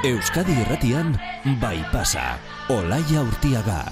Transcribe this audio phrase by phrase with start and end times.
[0.00, 1.12] Euskadi Irratian
[1.60, 2.40] bai pasa.
[2.72, 3.84] Olaia Urtiaga.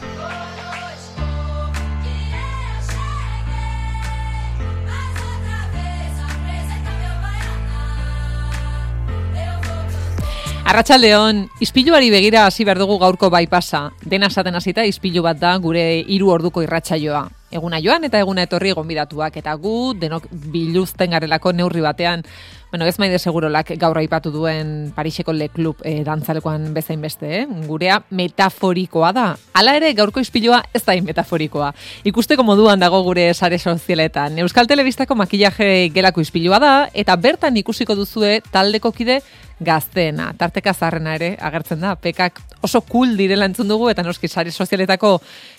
[10.69, 13.91] Arratxaldeon, ispiluari begira hasi behar dugu gaurko bai pasa.
[14.01, 17.38] Dena esaten hasita ispilu bat da gure hiru orduko irratsaioa.
[17.51, 22.25] Eguna joan eta eguna etorri gonbidatuak eta gu denok biluzten garelako neurri batean.
[22.71, 27.47] Bueno, ez maide segurolak gaur aipatu duen Pariseko Le Club e, dantzalekoan bezain beste, eh?
[27.65, 29.25] gurea metaforikoa da.
[29.57, 31.73] Hala ere gaurko ispilua ez da metaforikoa.
[32.05, 34.37] Ikusteko moduan dago gure sare sozialetan.
[34.45, 39.23] Euskal Telebistako makillaje gelako ispilua da eta bertan ikusiko duzue taldeko kide
[39.61, 40.35] gazteena.
[40.39, 41.97] Tarteka zarrena ere agertzen da.
[41.97, 45.19] Pekak oso cool direla entzun dugu eta noski sare sozialetako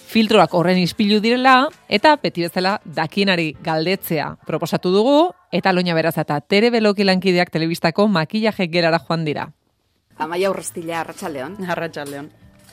[0.10, 5.20] filtroak horren ispilu direla eta beti bezala dakienari galdetzea proposatu dugu
[5.52, 9.50] eta loina beraz eta tere beloki lankideak telebistako makillaje gerara joan dira.
[10.20, 11.62] Amaia urrestila arratsaldeon.
[11.64, 12.28] Arratxaldeon.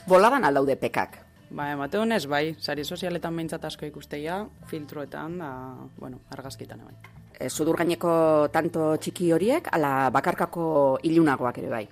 [0.07, 1.27] Bolagan aldaude pekak.
[1.49, 5.51] Ba, emate honez, bai, sari sozialetan behintzat asko ikusteia, filtroetan, da,
[5.95, 6.97] bueno, argazkitan, bai.
[7.39, 8.11] E, sudur gaineko
[8.51, 10.65] tanto txiki horiek, ala bakarkako
[11.07, 11.85] ilunagoak ere bai.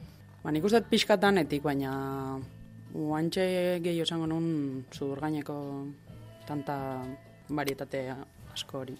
[0.46, 1.92] Ba, nik uste pixkatanetik, baina
[2.94, 3.46] uantxe
[3.82, 4.44] gehi osango nun
[4.94, 5.56] sudur gaineko
[6.46, 6.76] tanta
[7.50, 8.02] varietate
[8.54, 8.94] asko hori.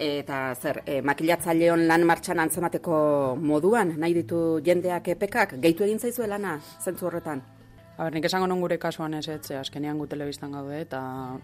[0.00, 3.00] Eta zer, e, makillatzaileon lan martxan antzemateko
[3.36, 7.42] moduan, nahi ditu jendeak epekak, gehitu egin zaizu lana, zentzu horretan?
[7.98, 11.02] A ber, nik esango nun gure kasuan ez etxe, azkenean gu telebistan gaude, eta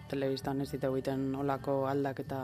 [0.08, 2.40] telebistan ez ditu egiten olako aldak eta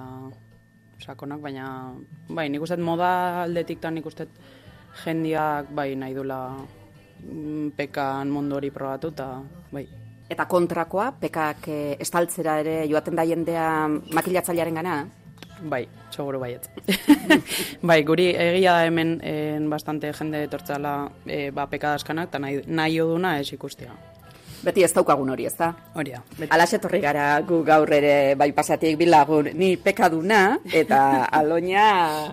[1.01, 1.95] sakonak, baina,
[2.29, 3.11] bai, nik uste moda
[3.47, 4.29] aldetik eta nik uste
[5.07, 6.43] jendiak, bai, nahi dula
[7.77, 9.33] pekan mundu hori probatu, eta,
[9.73, 9.87] bai,
[10.31, 13.65] Eta kontrakoa, pekak e, estaltzera ere joaten da jendea
[14.15, 14.93] makillatzailearen gana?
[15.73, 15.83] Bai,
[16.15, 16.69] seguro baiet.
[17.91, 20.95] bai, guri egia da hemen en, bastante jende etortzala
[21.27, 23.91] e, ba, pekadazkanak, eta nahi, nahi oduna ez ikustia.
[24.61, 25.71] Beti ez daukagun hori, ez da?
[25.97, 26.21] Hori da.
[26.53, 31.01] Alaxe torri gara gu gaur ere bai pasatik bilagun ni pekaduna eta
[31.39, 31.85] aloina...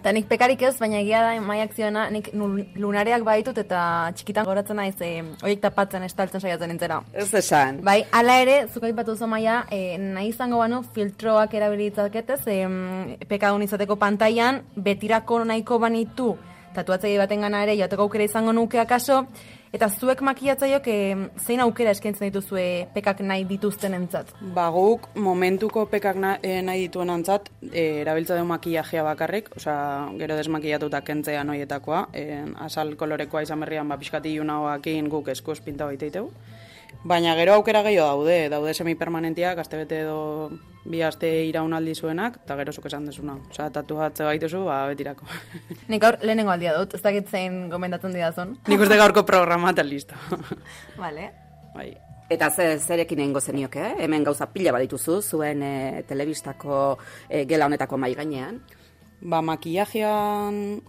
[0.01, 2.33] Eta nik pekarik ez, baina egia da maiak zioena, nik
[2.75, 5.11] lunareak baitut eta txikitan goratzen naiz e,
[5.41, 6.99] horiek tapatzen estaltzen saiatzen nintzera.
[7.15, 7.79] Ez esan.
[7.87, 12.59] Bai, hala ere, zuk aipatu zo maia, e, nahi izango banu filtroak erabilitzaketez, e,
[13.29, 16.33] pekadun izateko pantailan, betirako nahiko banitu,
[16.75, 19.23] tatuatzaile baten gana ere, jateko aukera izango nuke akaso,
[19.73, 20.97] eta zuek makillatzaileok e,
[21.43, 24.33] zein aukera eskaintzen dituzue pekak nahi dituzten entzat.
[24.55, 29.77] Ba, guk momentuko pekak na, e, nahi dituen antzat, e, erabiltza du makillajea bakarrik, osea,
[30.19, 35.89] gero desmakillatuta kentzea noietakoa, e, asal kolorekoa izan berrian, ba, pixkati iunagoakin guk esku espinta
[35.89, 36.31] baiteiteu.
[37.07, 40.49] Baina gero aukera gehiago daude, daude semipermanentiak, aste bete edo
[40.87, 43.37] bi aste iraunaldi zuenak, eta gero zuk esan desuna.
[43.51, 45.27] Osea, tatuatze baituzu, ba, betirako.
[45.91, 48.57] Nik gaur lehenengo aldia dut, ez dakit zein gomendatzen didazun.
[48.67, 50.19] Nik uste gaurko programa eta listo.
[51.03, 51.31] Vale.
[51.77, 51.93] bai.
[52.33, 53.93] Eta ze, zerekin egingo zenioke, eh?
[54.03, 56.97] hemen gauza pila badituzu, zuen e, telebistako
[57.29, 58.59] e, gela honetako mai gainean.
[59.21, 60.81] Ba, makillajean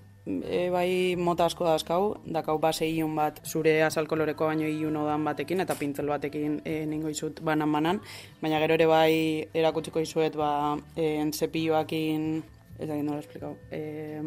[0.44, 5.24] e, bai mota asko dazkau, dakau base ilun bat zure azal koloreko baino ilun odan
[5.24, 8.00] batekin eta pintzel batekin e, ningo izut banan banan,
[8.42, 9.14] baina gero ere bai
[9.54, 12.42] erakutsiko izuet ba en zepilloakin
[12.78, 13.56] ez da nola esplikau.
[13.72, 14.20] E,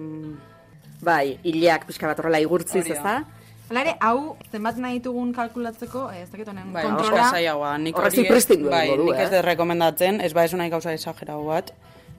[1.01, 3.23] Bai, hileak pixka bat horrela igurtziz, ez da.
[3.71, 7.23] Hala ere, hau zenbat nahi ditugun kalkulatzeko, eh, ez dakit honen bai, kontrola.
[7.23, 7.77] oso zailagoa.
[7.79, 9.37] Nik Horrek hori- zipristindu bai, nik ez eh?
[9.37, 11.71] dut rekomendatzen, ez ba ez nahi gauza exagerau bat,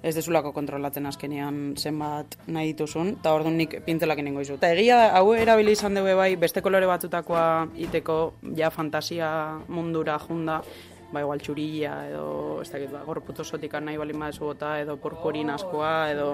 [0.03, 4.59] ez dezulako kontrolatzen azkenean zenbat nahi dituzun, eta orduan nik pintzelak inengo izu.
[4.59, 7.45] Eta egia hau erabili izan dugu bai, beste kolore batzutakoa
[7.87, 8.19] iteko,
[8.59, 9.31] ja fantasia
[9.69, 10.63] mundura junda,
[11.13, 12.27] ba igual txurilla edo,
[12.63, 16.29] ez dakit, ba, gorputz osotik nahi balin badezu bota, edo purpurin askoa, edo,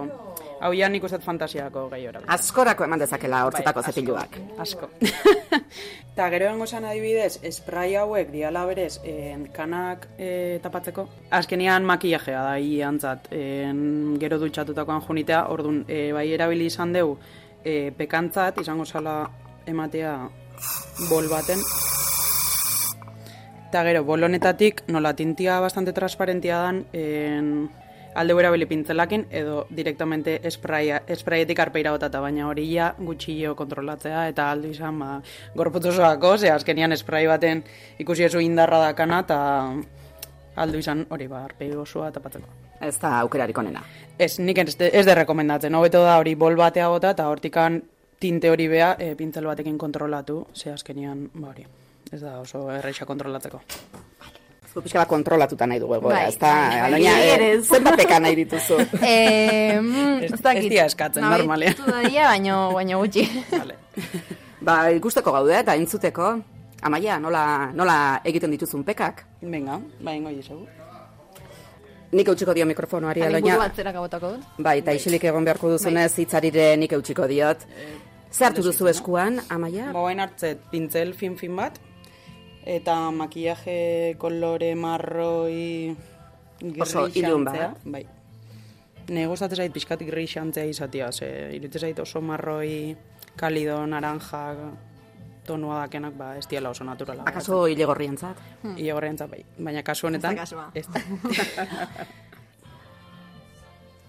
[0.61, 2.35] hau ja nik uste fantasiako gehi erabiltzen.
[2.35, 4.39] Askorako eman dezakela hortzetako Bai, zepiluak.
[4.65, 4.91] Asko.
[5.03, 10.31] Eta gero dengo esan adibidez, spray hauek diala berez en, kanak e,
[10.63, 11.09] tapatzeko.
[11.41, 17.17] Azkenean makillajea da hi antzat, en, gero dutxatutakoan junitea, orduan e, bai erabili izan deu
[17.65, 19.21] e, pekantzat, izango zala
[19.67, 20.17] ematea
[21.11, 21.63] bol baten.
[23.69, 27.69] Eta gero, bol honetatik, nola tintia bastante transparentia dan, en,
[28.17, 34.47] alde erabili pintzelakin, edo direktamente espraia, espraietik arpeira botata, baina hori ja gutxillo kontrolatzea, eta
[34.51, 35.11] aldu izan, ba,
[35.55, 37.61] gorputz osoako, ze azkenian esprai baten
[38.01, 39.41] ikusi ezu indarra dakana, eta
[40.65, 42.49] aldu izan hori, ba, arpei osoa tapatzeko.
[42.81, 43.83] Ez da aukerarik onena.
[44.19, 47.83] Ez, nik ez, de- ez de rekomendatzen, hobeto da hori bol batea bota, eta hortikan
[48.19, 51.67] tinte hori bea, e, pintzel batekin kontrolatu, ze azkenian, ba hori,
[52.13, 53.61] ez da oso erreixa kontrolatzeko.
[54.73, 57.61] Zu pixka bat kontrolatuta nahi dugu egoera, Bai, ez da, bai, bai, aloina, bai, eh,
[57.63, 58.77] zenbat peka nahi dituzu.
[59.03, 61.75] Eh, mm, Ez- ez dira eskatzen, Nabaitu normalean.
[61.87, 63.25] daria, baino, baino gutxi.
[63.51, 63.77] Vale.
[64.67, 66.35] ba, ikusteko gaude eta entzuteko,
[66.83, 69.25] amaia, nola, nola egiten dituzun pekak?
[69.41, 70.67] Venga, ba, ingo dizugu.
[72.13, 73.55] Nik eutxiko dio mikrofonoari, Hani aloina.
[73.57, 74.45] buru atzera botako dut.
[74.65, 77.67] Bai, eta isilik egon beharko duzunez, hitzarire nik eutxiko diot.
[78.33, 79.91] Zer hartu duzu eskuan, amaia?
[79.93, 81.77] Bain hartzet, pintzel fin-fin bat,
[82.69, 85.97] eta makillaje kolore marroi
[86.83, 87.79] Oso ilun bat.
[87.87, 88.03] Bai.
[89.15, 92.97] Ne gustatzen zait pixkat grixantzea izatea, ze iruditzen zait oso marroi,
[93.39, 94.41] kalido, naranja,
[95.47, 97.23] tonua dakenak, ba, ez diela oso naturala.
[97.31, 98.43] Akaso hile gorrientzat?
[98.77, 100.35] Ile gorrientza bai, baina kasu honetan...
[100.35, 100.71] Ez da kasua.
[100.75, 101.01] Ez da.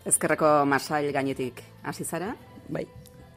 [0.10, 2.34] Ezkerreko masail gainetik hasi zara?
[2.68, 2.88] Bai.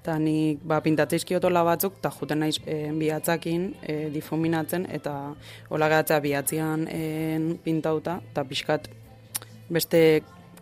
[0.03, 5.13] Eta nik ba, pintatzeizkiotola batzuk, eta juten naiz e, bihatzakin e, difuminatzen, eta
[5.71, 7.03] hola gatzea bihatzean e,
[7.63, 8.89] pintauta, eta pixkat
[9.71, 10.01] beste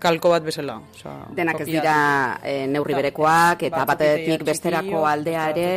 [0.00, 0.76] kalko bat bezala.
[0.94, 1.94] Osa, Denak ez dira
[2.44, 5.70] eh, neurri berekoak, eta batetik besterako aldea ere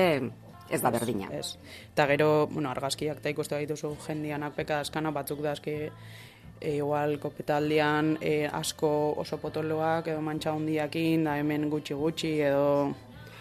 [0.73, 1.29] ez da berdina.
[1.31, 1.55] Ez.
[1.93, 7.17] Eta gero, bueno, argazkiak eta ikuste gaituzu jendianak peka askana batzuk da eski e, igual
[7.21, 8.91] kopetaldian e, asko
[9.23, 12.67] oso potoloak edo mantxa hundiakin, da hemen gutxi gutxi edo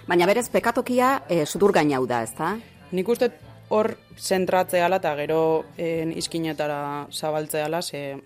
[0.02, 2.56] Baina berez, pekatokia eh, sudur gainau da, ezta?
[2.92, 3.30] Nik uste
[3.72, 5.42] hor zentratzeala eta gero
[5.78, 8.18] en, izkinetara zabaltzeala, ze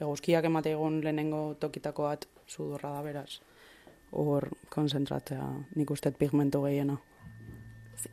[0.00, 3.38] eguzkiak emate egun lehenengo tokitako bat sudurra da beraz.
[4.10, 5.46] Hor konzentratzea
[5.76, 6.98] nik uste pigmentu gehiena.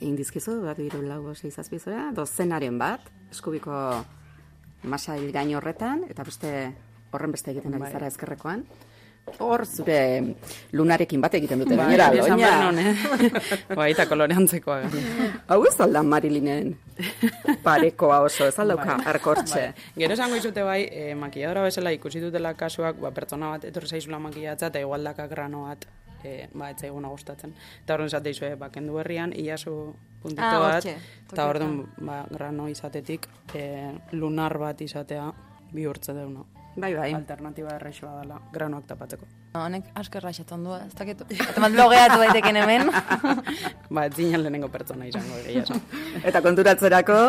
[0.01, 3.75] Indizkizu, bat, biru, lau, sei, zazpi, zora, dozenaren bat, eskubiko
[4.83, 6.51] masail gain horretan, eta beste
[7.13, 7.91] horren beste egiten ari Bai.
[7.93, 8.65] zara ezkerrekoan.
[9.25, 10.35] Hor, zure
[10.77, 13.31] lunarekin bat egiten dute, Bai, gainera, nuen, eh?
[13.79, 14.77] bai, eta koloreantzekoa.
[15.49, 16.75] Hau ez alda Marilinen
[17.65, 19.63] parekoa oso, ez aldauka, arkortxe.
[19.73, 19.89] Bai.
[19.97, 24.21] Gero esango izute bai, e, makilladora bezala ikusi dutela kasuak, ba, pertsona bat etorri zaizula
[24.21, 25.87] makillatza eta igual daka grano bat,
[26.21, 27.55] e, ba, ez zaiguna gustatzen.
[27.81, 29.73] Eta horren esate izue, ba, kendu herrian, iazu
[30.21, 33.65] puntito Ah, bat, eta orduan, ba, grano izatetik, e,
[34.13, 35.31] lunar bat izatea
[35.73, 36.45] bihurtze deuna.
[36.75, 37.13] Bai, bai.
[37.13, 39.27] Alternatiba errexoa dela, granoak tapatzeko.
[39.55, 41.21] Honek asko erraixatzen du, ez dakit.
[41.31, 42.89] Eta bat blogeatu daiteken hemen.
[43.95, 45.81] ba, ez zinen lehenengo pertsona izango egia esan.
[46.25, 47.19] Eta konturatzerako,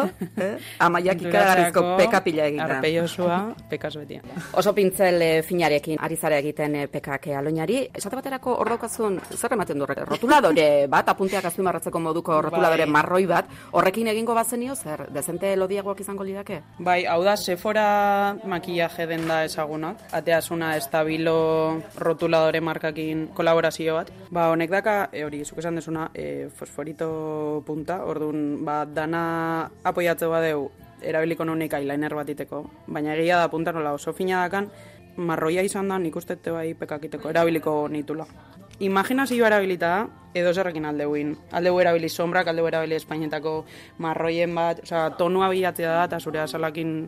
[0.42, 0.50] eh?
[0.82, 2.74] amaiak ikaragarrizko Konturatzerako, pekapila egiten.
[2.76, 3.38] Arpeiosua,
[3.70, 4.18] pekas beti.
[4.58, 7.78] Oso pintzel eh, finarekin ari zara egiten eh, pekak eh, aloinari.
[7.94, 9.86] Esate baterako hor daukazun, zer ematen du?
[9.86, 12.94] Rotuladore bat, apunteak azpimarratzeko moduko rotuladore Bai.
[12.98, 16.62] marroi bat, horrekin egingo bazenio, zer, dezente lodiagoak izango lidake?
[16.78, 20.08] Bai, hau da, Sephora makillaje denda ezagunak.
[20.16, 21.36] Ateasuna estabilo
[21.96, 22.15] rotuladore
[22.60, 24.10] markakin kolaborazio bat.
[24.30, 30.26] Ba, honek daka, e, hori, zuk esan desuna, e, fosforito punta, orduan, ba, dana apoiatze
[30.26, 30.70] badeu,
[31.02, 32.70] erabiliko nunik eyeliner bat iteko.
[32.86, 34.70] Baina egia da punta nola oso fina dakan,
[35.16, 38.26] marroia izan da, nik uste te bai pekakiteko, erabiliko nitula.
[38.78, 41.36] Imaginazioa erabilita da, edo zerrekin aldeuin.
[41.52, 43.64] Aldeu erabili sombrak, aldeu erabili espainetako
[44.04, 46.98] marroien bat, osea, tonua bilatzea da, eta zure azalakin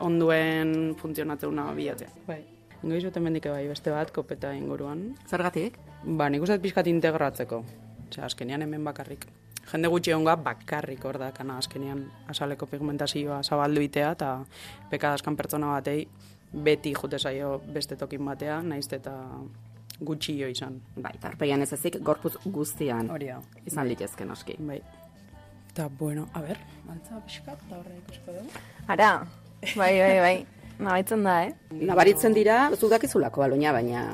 [0.00, 2.08] onduen funtzionatzeuna bilatzea.
[2.26, 2.40] Bai.
[2.82, 5.10] Ingo izut hemendik bai beste bat, kopeta inguruan.
[5.28, 5.76] Zergatik?
[6.04, 7.60] Ba, nik uste dut pixkat integratzeko.
[8.08, 9.26] Osea, azkenean hemen bakarrik.
[9.70, 14.30] Jende gutxi onga bakarrik hor dakana azkenean azaleko pigmentazioa zabaldu itea, eta
[14.90, 16.06] pekadaskan pertsona batei
[16.52, 19.14] beti jute zaio beste tokin batea, naiz eta
[20.00, 20.80] gutxio izan.
[20.96, 23.38] Bai, eta arpeian ez ezik, gorputz guztian Hori da.
[23.66, 24.56] izan litezke noski.
[24.58, 24.80] Bai.
[25.70, 26.58] Eta, bueno, a ber,
[26.90, 28.64] altza pixkat, eta horre ikusiko dugu.
[28.88, 29.10] Ara,
[29.76, 30.59] bai, bai, bai.
[30.80, 31.52] Nabaitzen da, eh?
[31.90, 34.04] Nabaritzen dira, zu dakizulako aloina, baina...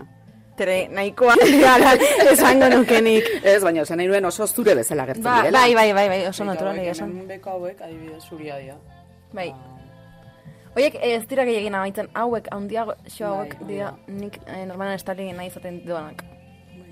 [0.56, 1.90] Tere, nahikoa gara,
[2.32, 3.26] esango nukenik.
[3.44, 5.60] Ez, baina esan nahi nuen oso zure bezala gertzen Ba, direla.
[5.66, 7.12] bai, bai, bai, bai, oso natural esan.
[7.28, 8.78] Beko hauek, adibidez, zuria dira.
[9.36, 9.50] Bai.
[10.76, 14.96] Oiek, eh, ez dira gehiagin amaitzen, hauek, handiago, xo hauek, Bai, dira, nik eh, normalan
[14.96, 16.24] estali nahi izaten duanak.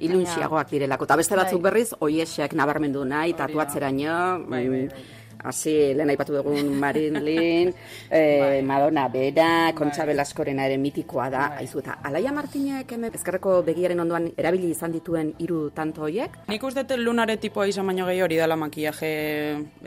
[0.05, 1.07] Ilunxiagoak direlako.
[1.09, 1.71] Eta beste batzuk Bai.
[1.71, 5.05] berriz, oiesek nabarmendu nahi, tatuatzeraino, Bai, bai, bai.
[5.45, 7.73] Hasi lehen aipatu dugun Marilyn,
[8.11, 14.01] eh, Madonna Bera, Kontxa Velaskorena ere mitikoa da, aizu eta Alaia Martinek hemen ezkerreko begiaren
[14.01, 18.23] ondoan erabili izan dituen hiru tanto hoiek, Nik uste dut lunare tipoa izan baino gehi
[18.25, 19.13] hori dela makillaje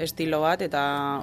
[0.08, 0.82] estilo bat, eta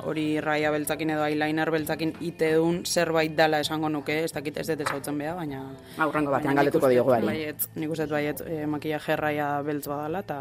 [0.09, 4.85] hori raia beltzakin edo eyeliner beltzakin iteun zerbait dela esango nuke, ez dakit ez dut
[4.87, 5.63] ezautzen beha, baina...
[5.99, 7.31] aurrengo batean baina nik galdetuko diogu dut ari.
[7.33, 10.41] Baiet, nik uste dut baiet e, makillaje raia beltz badala, eta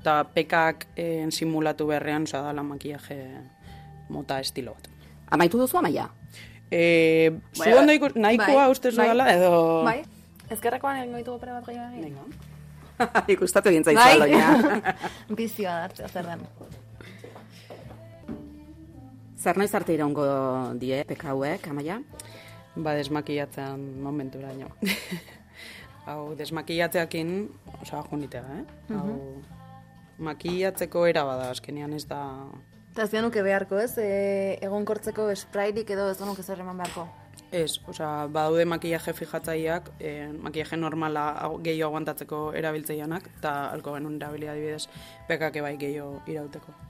[0.00, 3.18] eta pekak e, simulatu beharrean, oza, dala makillaje
[4.08, 4.88] mota estilo bat.
[5.30, 6.08] Amaitu duzu amaia?
[6.70, 9.08] E, zu ondo ikus, nahikoa bai, uste zu bai.
[9.12, 9.50] dela, edo...
[9.84, 10.00] Bai,
[10.50, 12.00] ezkerrekoan egingo ditugu pare bat gehiago.
[12.00, 12.48] Venga.
[13.34, 14.14] Ikustatu egin zaizu Bai.
[14.16, 14.86] aloia.
[15.38, 16.46] Bizioa da, hartzea zer den.
[19.40, 20.24] Zer noiz arte iraungo
[20.80, 22.00] die pekauek, amaia?
[22.76, 24.72] Ba, desmakillatzean momenturaino.
[26.08, 27.32] Hau, desmakillatzeakin,
[27.80, 28.94] osa, junitega, eh?
[28.96, 29.16] Hau,
[30.20, 32.20] makillatzeko era bada, azkenean ez da...
[32.90, 33.94] Eta ez nuke beharko, ez?
[34.02, 37.06] E, egonkortzeko sprayrik edo ez nuke zer eman beharko.
[37.50, 40.12] Ez, osea, badaude makillaje fijatzaileak, e,
[40.42, 41.24] makillaje normala
[41.64, 44.86] gehiago aguantatzeko erabiltzeianak, eta alko genuen erabilia adibidez,
[45.30, 46.89] pekake bai gehiago irauteko.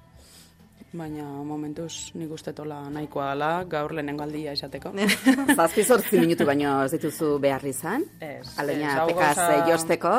[0.90, 4.90] Baina momentuz nik uste tola nahikoa dela, gaur lehenengo aldia izateko.
[5.58, 8.06] Zazpi zortzi minutu baino ez dituzu behar izan.
[8.18, 10.14] Hau pekaz gauza eh, josteko.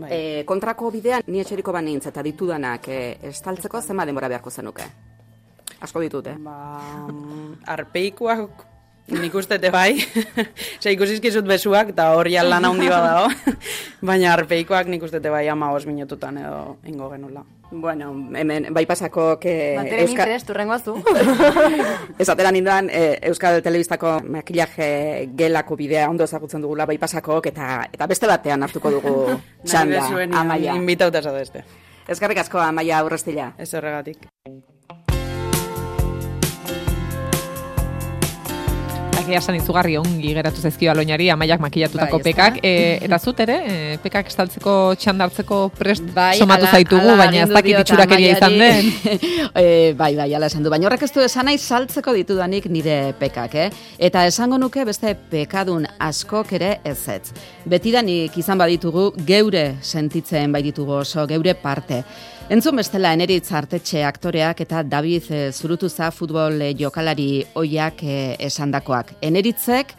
[0.00, 0.08] Bai.
[0.10, 4.88] E, kontrako bidean, ni etxeriko banintz eta ditudanak e, estaltzeko zema denbora beharko zenuke?
[5.84, 6.38] Asko ditut, eh?
[6.40, 6.56] Ba,
[7.12, 8.64] mm, arpeikoak
[9.08, 9.98] nik uste te bai,
[10.78, 13.28] Ose, ikusizkizut besuak, eta hori lan handi badao,
[14.08, 17.44] baina arpeikoak nik uste te bai ama os minututan edo ingo genula.
[17.70, 20.22] Bueno, hemen, bai pasako, que Batere Euska...
[20.22, 20.94] interez, turrengoa zu.
[22.22, 28.06] Esatera ninduan, e, Euskal Telebistako makillaje gelako bidea ondo ezagutzen dugula bai pasakok, eta, eta
[28.06, 29.16] beste batean hartuko dugu
[29.64, 30.76] txanda, Nahi bezuen amaia.
[30.76, 31.64] invitauta zadeste.
[32.06, 33.54] Eskerrik asko, amaia aurrestila.
[33.58, 34.28] Ez horregatik.
[39.24, 42.58] Egia esan izugarri ongi geratu zaizkio aloinari amaiak makillatutako Bai, pekak.
[42.60, 42.72] E,
[43.06, 47.48] eta zut ere, e, pekak estaltzeko txandartzeko prest Bai, somatu ala- zaitugu, ala baina ez
[47.54, 48.90] dakit itxurakeria izan den.
[49.54, 50.70] E, bai, bai, ala esan du.
[50.72, 53.68] Baina horrek ez du esan nahi saltzeko ditudanik nire pekak, eh?
[54.02, 57.30] Eta esango nuke beste pekadun askok ere ezetz.
[57.70, 62.02] Betidanik izan baditugu geure sentitzen bai ditugu oso, geure parte.
[62.52, 68.16] Entzun bestela eneritz artetxe aktoreak eta David e, Zurutuza futbol eh, jokalari oiak e,
[68.50, 69.14] esandakoak.
[69.24, 69.94] Eneritzek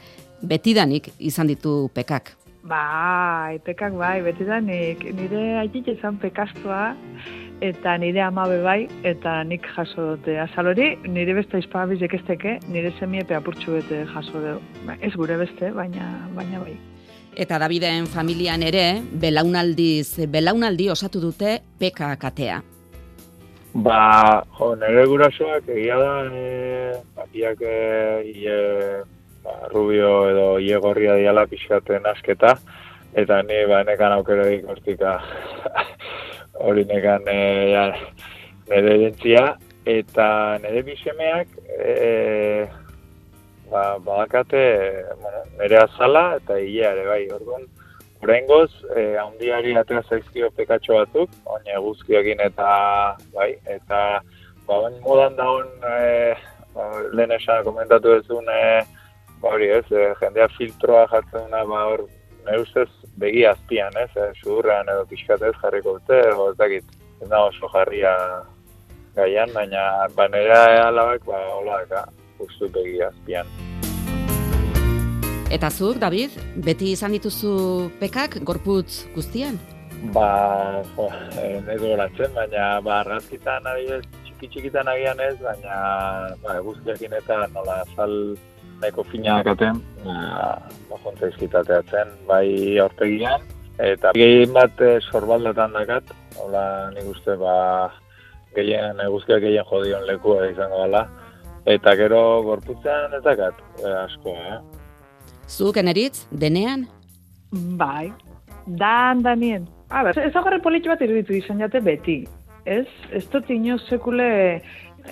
[0.46, 2.36] betidanik izan ditu pekak.
[2.70, 5.02] Bai, pekak bai, betidanik.
[5.18, 6.94] Nire aitit izan pekastua,
[7.66, 12.60] eta nire amabe bai, eta nik jaso dute azal hori, nire beste izpagabizek ez teke,
[12.70, 14.60] nire semiepe apurtxu bete jaso du.
[14.86, 16.78] Ba, ez gure beste, baina, baina bai.
[17.36, 22.62] Eta Daviden familian ere, belaunaldiz, belaunaldi osatu dute peka katea.
[23.84, 23.98] Ba,
[24.56, 27.74] jo, nire gurasoak egia da, e, bakiak e,
[28.32, 28.56] ie,
[29.44, 32.54] ba, rubio edo ie gorria diala pixkaten asketa,
[33.20, 35.18] eta ni ba, nekan aukera ikostika
[36.64, 37.38] hori nekan e,
[37.74, 37.86] ja,
[38.72, 39.44] nire erentzia,
[39.84, 40.30] eta
[40.64, 42.00] nire bisemeak e,
[43.72, 44.62] ba, badakate
[45.22, 47.68] bueno, nire azala eta hilea ere bai, orduan,
[48.26, 52.70] Oraingoz, eh, handiari atera zaizkio pekatxo batzuk, oin eguzkiakin eta,
[53.36, 54.00] bai, eta,
[54.66, 56.34] ba, oin modan daun, eh,
[56.74, 58.82] ba, lehen esan komentatu duzun, eh,
[59.44, 62.08] ba, hori ez, eh, jendea filtroa jartzen duna, ba, hor,
[62.48, 62.90] nire ustez,
[63.22, 67.70] begi azpian, ez, eh, sudurrean edo pixkatez jarriko dute, edo ez dakit, ez da oso
[67.78, 68.16] jarria
[69.16, 71.84] gaian, baina, ba, nire alabak, ba, hola,
[72.36, 73.48] eka, justu begi azpian.
[75.52, 76.32] Eta zuk, David,
[76.66, 79.60] beti izan dituzu pekak gorputz guztian?
[80.14, 81.08] Ba, jo,
[81.40, 85.78] eh, ez goratzen, baina ba, argazkitan adibidez, txiki txikitan agian ez, baina
[86.44, 88.36] ba, guztiakin eta nola sal
[88.82, 93.46] nahiko fina dakaten, ba, ba, jontzaizkitateatzen, bai aurpegian,
[93.80, 96.12] eta gehien bat eh, sorbaldetan dakat,
[96.42, 97.56] hola nik uste ba,
[98.58, 101.06] gehien, eguzkiak gehien jodion lekua izango dela,
[101.66, 104.60] eta gero gorputzean ez dakat, eh, asko, eh?
[105.48, 106.88] Zuk, eneritz, denean?
[107.52, 108.14] Bai,
[108.66, 109.68] dan danien.
[109.90, 112.24] A ber, ezagarri politxo bat iruditu izan jate beti.
[112.66, 112.88] Ez?
[113.14, 114.62] Ez dut inoz sekule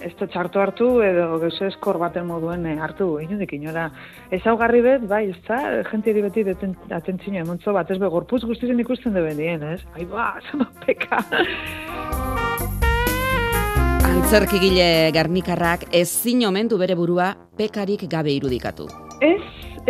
[0.02, 3.90] ez dut txartu hartu edo gauze eskor baten moduen eh, hartu, inundik inora.
[4.34, 5.60] Ezaugarri bet, bai, ez da,
[5.92, 9.82] jentiari beti deten, atentzino emontzo bat, ez be, gorpuz guztizen ikusten duen dien, ez?
[9.94, 11.22] Ai, ba, zama peka.
[14.24, 17.26] Antzerkigile garnikarrak ezin omen du bere burua
[17.60, 18.86] pekarik gabe irudikatu.
[19.20, 19.42] Ez,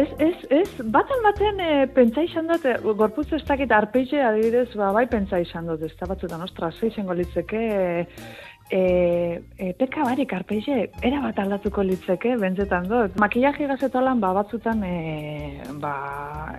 [0.01, 4.71] ez, ez, ez, baten baten e, pentsa izan dut, e, gorputz ez dakit arpeize adibidez,
[4.73, 9.73] ba, bai pentsa izan dut, ez da batzutan, ostra, ze izango litzeke, e, e, e,
[9.73, 13.17] peka barik arpeize, era bat aldatuko litzeke, bentzetan dut.
[13.21, 15.93] Makillaje gazetolan, ba, batzutan, e, ba,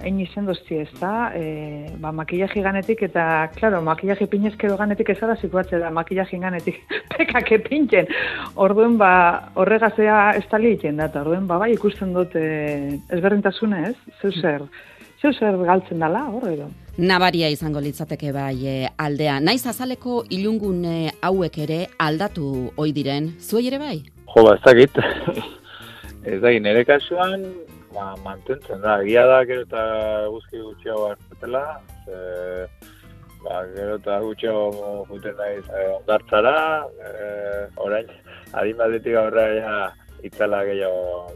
[0.02, 5.18] egin izen dozti ez da, e, ba, makillaje ganetik, eta, klaro, makillaje pinezkero ganetik ez
[5.20, 6.80] da zikuatze da, makillaje ganetik
[7.16, 8.10] pekak epintzen.
[8.54, 9.12] Orduen, ba,
[9.54, 12.48] horregazea ez tali egiten da, orduen, ba, bai, ikusten dut e,
[13.14, 14.68] ezberdintasune ez, zeu zer,
[15.24, 16.66] zeu zer galtzen dala, hor edo.
[17.00, 19.38] Nabaria izango litzateke bai e, aldea.
[19.40, 23.96] Naiz azaleko ilungune hauek ere aldatu ohi diren, zuei ere bai?
[24.34, 25.00] Jo, ba, ez dakit.
[26.34, 27.48] ez dakit, nire kasuan,
[27.94, 28.98] ba, mantentzen da.
[29.02, 29.82] Egia da, gero eta
[30.34, 31.64] guzki gutxiago hartzetela,
[32.04, 32.20] ze,
[33.46, 36.56] ba, gero eta gutxiago juten naiz e, ondartzara,
[37.00, 37.28] e,
[37.88, 38.12] orain,
[38.52, 39.76] adin batetik aurra ja,
[40.24, 41.26] itzala gehiago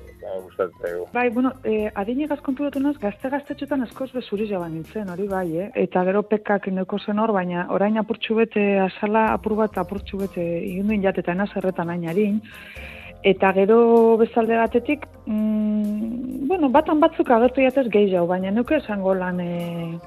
[0.44, 5.68] gustatzen Bai, bueno, eh, adinegaz konturatu naz, gazte-gaztetxetan askoz bezuri jaban nintzen, hori bai, eh?
[5.84, 10.44] Eta gero pekak neuko zen hor, baina orain apurtxu bete, asala apur bat apurtxu bete,
[10.72, 12.40] igunduin jateta enaz erretan ainarin.
[13.26, 13.80] Eta gero
[14.20, 19.40] bezalde batetik, mm, bueno, batan batzuk agertu jatez gehi jau, baina nuke esango lan...
[19.40, 19.98] E...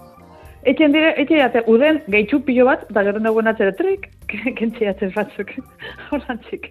[0.61, 4.07] Etxen dire, etxe jate, uden gehitxu pilo bat, eta gero nagoen atzere trik,
[4.59, 5.57] kentzi jatez batzuk,
[6.11, 6.69] horan txik.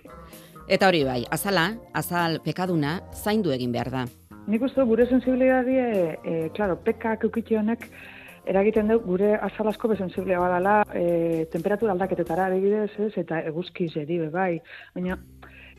[0.70, 1.64] Eta hori bai, azala,
[1.98, 4.04] azal pekaduna, zaindu egin behar da.
[4.46, 5.86] Nik uste dut gure sensibilidadie,
[6.22, 7.88] e, claro, pekak eukitxe honek,
[8.52, 14.20] eragiten du gure azal asko besensiblea badala e, temperatura aldaketetara adibidez, ez, eta eguzki zeri
[14.30, 14.60] bai.
[14.94, 15.18] Baina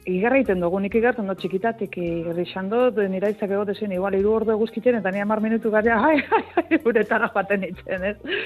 [0.10, 4.16] Igarra egiten dugu, nik igartzen dut txikitatik igarri izan dut, nira izak egote zen, igual,
[4.18, 8.40] iru ordu eguzkitzen, eta nire mar minutu gara, hai, hai, hai, uretara joaten itzen, ez?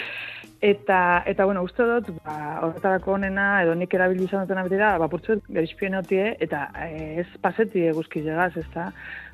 [0.65, 2.35] Eta, eta bueno, uste dut, ba,
[2.65, 7.27] horretarako honena, edo nik erabili izan duten abitera, ba, purtsuet, gerizpien hotie, eta eh, ez
[7.43, 8.89] paseti eguzki zegaz, ez da?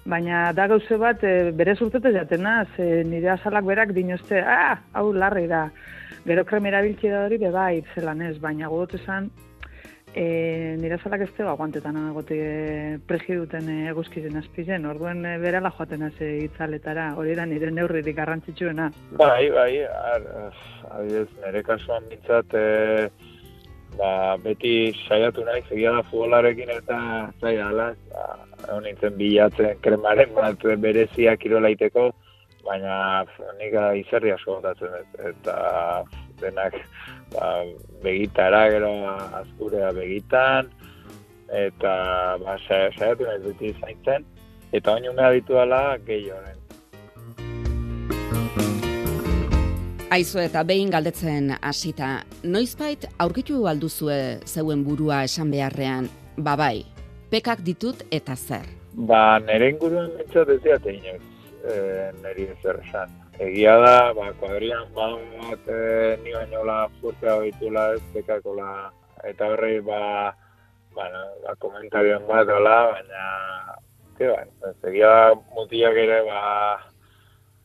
[0.06, 5.10] Baina da gauze bat, e, bere zurtete jatena, ze nire azalak berak dinozte, ah, hau
[5.14, 5.70] larri da.
[6.26, 9.32] Gero krem erabiltzi da hori, bai, zelan ez, baina godot esan,
[10.12, 12.38] E, nire zalak ez teba guantetan agote
[13.08, 18.90] pregi duten eguzkizen azpizen, orduen e, berala joaten haze itzaletara, hori da nire neurririk garrantzitsuena.
[19.22, 20.26] Bai, bai, ar,
[20.98, 23.08] adidez, nire kasuan mintzat, e,
[23.96, 24.12] ba,
[24.44, 27.00] beti saiatu nahi, segia da futbolarekin eta
[27.40, 32.10] zai ala, ba, nintzen bilatzen kremaren bat berezia kirolaiteko,
[32.68, 33.24] baina
[33.62, 34.84] nik izerri asko dut,
[35.32, 35.56] eta
[36.42, 36.76] denak
[37.34, 37.64] ba,
[38.04, 38.92] begitara, gero
[39.42, 40.70] azkurea begitan,
[41.52, 41.94] eta
[42.42, 44.26] ba, saiatu nahi dut izaintzen,
[44.72, 46.58] eta oin umea ditu dela gehi honen.
[50.12, 56.84] Aizu eta behin galdetzen hasita, noizbait aurkitu alduzue zeuen burua esan beharrean, babai,
[57.32, 58.68] pekak ditut eta zer?
[59.08, 61.24] Ba, nire inguruan mentzat ez diate inoiz,
[61.64, 61.76] e,
[62.20, 68.02] niri zer esan egia da, ba, kuadrian bat e, ni baino la fuertea ditula ez
[68.14, 68.92] pekakola
[69.26, 70.02] eta horrei ba
[70.94, 73.24] bueno, ba komentarioan bat hola, baina
[74.18, 74.44] ke ba,
[74.90, 75.24] egia da
[75.56, 76.42] mutilak ere ba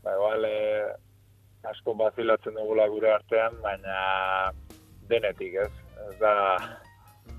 [0.05, 0.61] ba igual e,
[1.67, 3.97] asko bazilatzen dugula gure artean, baina
[5.11, 5.73] denetik, ez?
[6.09, 6.35] Ez da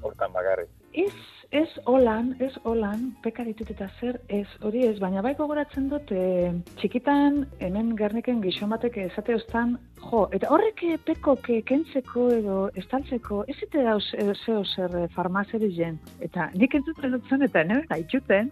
[0.04, 0.70] hortan bakarrik.
[0.92, 1.14] Ez
[1.56, 6.10] Ez holan, ez holan, peka ditut eta zer, ez hori ez, baina bai gogoratzen dut,
[6.12, 6.50] e,
[6.82, 9.78] txikitan hemen gerniken gizon batek esate ostan,
[10.10, 15.96] jo, eta horrek pekok kentzeko edo estaltzeko, ez ite da zeo zer eh, farmazeri jen.
[16.20, 18.52] Eta nik entzuten dutzen eta ene gaitxuten,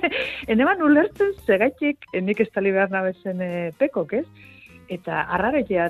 [0.66, 4.26] ban ulertzen zegaitik nik estali behar nabezen e, pekok, ez?
[4.90, 5.86] Eta arraretia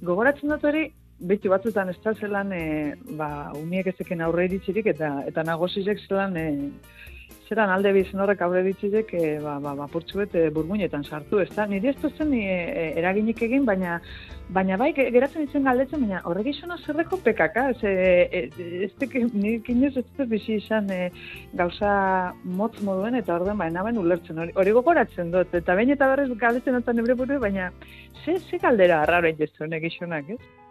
[0.00, 0.92] gogoratzen dut hori,
[1.28, 6.36] beti batzutan ez da zelan, e, ba, umiek ezeken aurre iritzirik, eta, eta nagozizek zelan,
[6.36, 6.70] e,
[7.48, 11.50] zelan alde bizin horrek aurre iritzirik, e, ba, ba, ba, bet, e, burmuinetan sartu, ez
[11.54, 11.66] da?
[11.66, 14.00] Niri ez zen e, eraginik egin, baina,
[14.52, 18.48] baina bai, geratzen izen galdetzen, baina horrek izan zerreko pekaka, ez, e,
[18.86, 21.10] ez teke, nik inoz ez dut bizi izan e,
[21.54, 21.92] gauza
[22.44, 26.30] motz moduen, eta orden baina baina ulertzen, hori, hori gogoratzen dut, eta baina eta berrez
[26.40, 27.70] galdetzen dut nebre buru, baina
[28.24, 30.61] ze, ze galdera honek isonak, ez?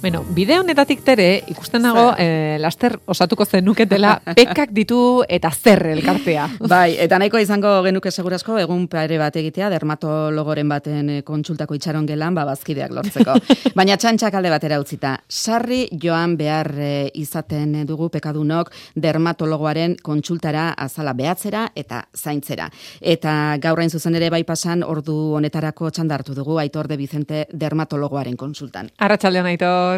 [0.00, 6.46] Bueno, bide honetatik tere, ikusten nago, eh, laster osatuko zenuketela, pekak ditu eta zer elkartea.
[6.72, 12.06] Bai, eta nahiko izango genuke segurazko, egun pare bat egitea, dermatologoren baten eh, kontsultako itxaron
[12.08, 13.34] gelan, ba, bazkideak lortzeko.
[13.76, 15.18] Baina txantxak alde batera utzita.
[15.28, 22.70] Sarri joan behar eh, izaten dugu pekadunok dermatologoaren kontsultara azala behatzera eta zaintzera.
[23.02, 28.88] Eta gaurrain zuzen ere bai pasan, ordu honetarako txandartu dugu, aitor de Vicente dermatologoaren konsultan.
[28.96, 29.89] Arratxaldean aitor.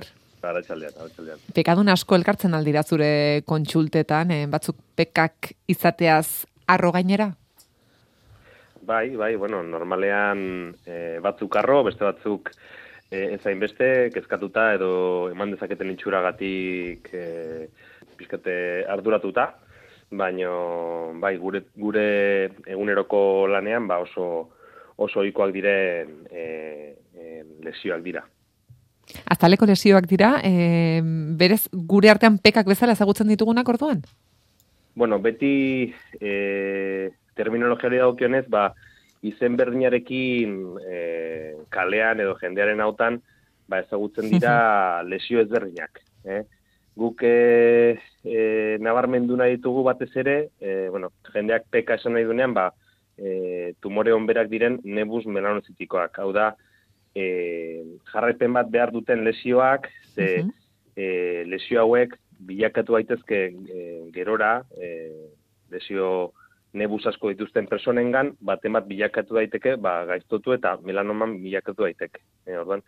[0.49, 1.45] Arratxaldean, arratxaldean.
[1.55, 7.31] Pekadun asko elkartzen aldira zure kontsultetan, eh, batzuk pekak izateaz arro gainera?
[8.83, 12.51] Bai, bai, bueno, normalean eh, batzuk arro, beste batzuk
[13.11, 14.93] eh, ezain beste, kezkatuta edo
[15.31, 17.69] eman dezaketen itxuragatik eh,
[18.19, 18.57] pizkate
[18.91, 19.53] arduratuta,
[20.11, 22.07] baino bai, gure, gure
[22.67, 24.27] eguneroko lanean ba oso
[24.97, 28.23] oso ohikoak diren eh, eh, lesioak dira.
[29.27, 31.01] Azaleko lesioak dira, e,
[31.39, 34.03] berez gure artean pekak bezala ezagutzen ditugunak orduan?
[34.95, 38.71] Bueno, beti e, terminologiari daukionez, ba,
[39.23, 40.97] izen berdinarekin e,
[41.73, 43.21] kalean edo jendearen hautan,
[43.69, 44.57] ba, ezagutzen dira
[45.11, 46.03] lesio ezberdinak.
[46.25, 46.43] Eh?
[46.99, 52.53] Guk e, e, nabarmendu nahi ditugu batez ere, e, bueno, jendeak peka esan nahi dunean,
[52.55, 52.69] ba,
[53.17, 56.21] e, tumore onberak diren nebus melanozitikoak.
[56.21, 56.53] Hau da,
[57.15, 60.45] e, jarraipen bat behar duten lesioak, ze
[60.97, 63.83] e, lesio hauek bilakatu daitezke e,
[64.15, 64.89] gerora, e,
[65.71, 66.33] lesio
[66.73, 72.23] nebus asko dituzten personengan, baten bat bilakatu daiteke, ba, gaiztotu eta melanoman bilakatu daiteke.
[72.47, 72.83] E, orduan,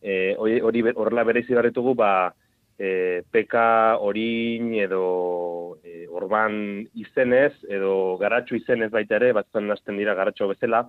[0.00, 2.32] e, hori horrela bereizi barretugu, ba,
[2.78, 10.16] e, peka orin edo e, orban izenez, edo garatxo izenez baita ere, batzutan hasten dira
[10.16, 10.86] garatxo bezala,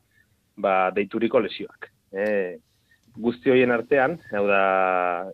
[0.56, 1.92] ba, deituriko lesioak.
[2.12, 2.26] E,
[3.18, 4.62] guzti horien artean, hau da,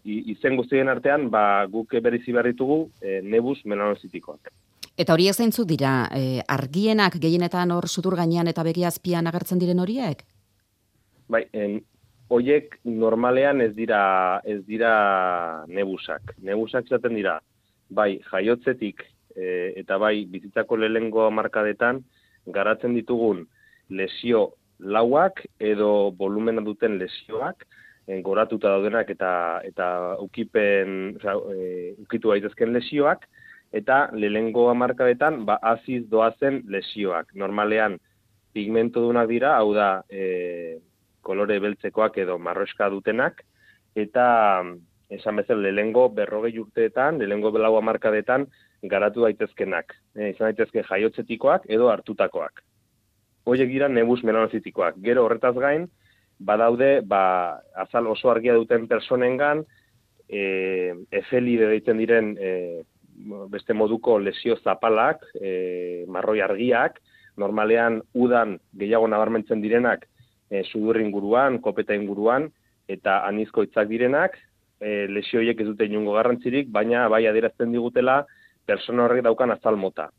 [0.06, 4.52] izen guzti horien artean, ba, guk bereizi behar ditugu e, nebus melanozitikoak.
[4.98, 9.82] Eta horiek zeintzuk dira, e, argienak gehienetan hor sutur gainean eta begi azpian agertzen diren
[9.82, 10.22] horiek?
[11.34, 11.80] Bai, en,
[12.34, 14.04] hoiek normalean ez dira
[14.46, 16.36] ez dira nebusak.
[16.42, 17.40] Nebusak izaten dira,
[17.90, 19.04] bai, jaiotzetik
[19.36, 22.04] e, eta bai, bizitzako lehengo markadetan
[22.54, 23.46] garatzen ditugun
[23.90, 27.66] lesio lauak edo volumena duten lesioak,
[28.08, 29.88] en, goratuta daudenak eta eta
[30.24, 33.28] ukipen, osea, e, ukitu daitezken lesioak,
[33.74, 37.32] eta lehengo hamarkadetan ba aziz doazen lesioak.
[37.34, 37.98] Normalean
[38.54, 40.80] pigmentodunak dira, hau da, e,
[41.24, 43.42] kolore beltzekoak edo marroska dutenak,
[43.96, 44.26] eta
[45.14, 48.46] esan bezala lehengo berrogei urteetan, lehengo belau hamarkadetan
[48.84, 49.96] garatu daitezkenak.
[50.14, 52.62] E, izan daitezke jaiotzetikoak edo hartutakoak.
[53.44, 55.00] Hoiek dira nebus melanozitikoak.
[55.04, 55.88] Gero horretaz gain,
[56.40, 59.66] badaude, ba, azal oso argia duten personengan,
[60.30, 62.52] e, efelide deitzen diren e,
[63.52, 67.00] beste moduko lesio zapalak, e, marroi argiak,
[67.38, 70.08] normalean udan gehiago nabarmentzen direnak
[70.50, 72.50] e, sudur inguruan, kopeta inguruan,
[72.88, 74.38] eta anizko hitzak direnak,
[74.80, 78.24] e, lesio horiek ez dute inungo garrantzirik, baina bai adierazten digutela
[78.68, 80.10] persona horrek daukan azal mota.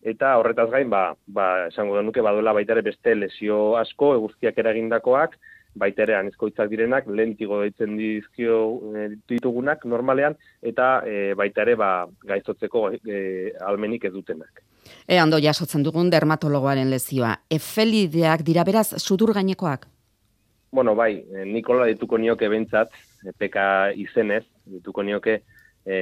[0.00, 5.36] Eta horretaz gain, ba, ba, esango genuke baduela baita ere beste lesio asko, eguzkiak eragindakoak,
[5.76, 8.56] baita ere anizko hitzak direnak, lentigo deitzen dizkio
[8.96, 11.90] e, ditugunak normalean, eta e, baita ere ba,
[12.32, 13.20] gaizotzeko e,
[13.68, 14.64] almenik ez dutenak.
[15.06, 17.36] E, ando jasotzen dugun dermatologoaren lezioa.
[17.52, 19.86] Efelideak dira beraz sudur gainekoak?
[20.72, 22.92] Bueno, bai, eh, Nikola dituko nioke bentsat,
[23.26, 25.40] eh, peka izenez, dituko nioke
[25.84, 25.96] e,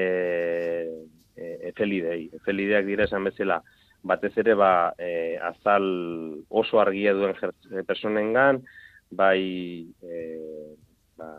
[1.37, 2.29] e, efelidei.
[2.37, 3.63] Efelideak dira esan bezala,
[4.03, 5.85] batez ere ba, e, azal
[6.49, 8.63] oso argia duen jer- personengan,
[9.11, 10.75] bai e,
[11.17, 11.33] ba,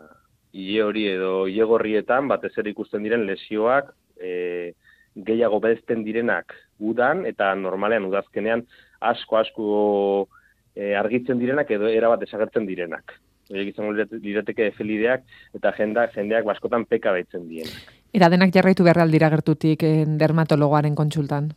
[0.52, 4.74] ile hori edo ile gorrietan, batez ere ikusten diren lesioak, e,
[5.14, 8.62] gehiago bezten direnak udan, eta normalean udazkenean
[9.00, 10.28] asko-asko
[10.76, 13.16] e, argitzen direnak edo erabat desagertzen direnak.
[13.50, 15.24] Horiek izango lirat- lirateke efelideak
[15.58, 17.96] eta jenda, jendeak baskotan peka deitzen dienak.
[18.14, 19.82] Eta denak jarraitu behar aldira gertutik
[20.18, 21.50] dermatologoaren kontsultan.